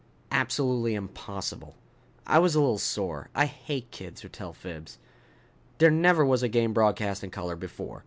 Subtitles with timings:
[0.31, 1.75] "Absolutely impossible."
[2.25, 3.29] I was a little sore.
[3.35, 4.97] I hate kids who tell fibs.
[5.77, 7.99] "There never was a game broadcast in color before.